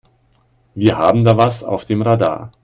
Wir 0.73 0.97
haben 0.97 1.23
da 1.25 1.37
was 1.37 1.63
auf 1.63 1.85
dem 1.85 2.01
Radar. 2.01 2.49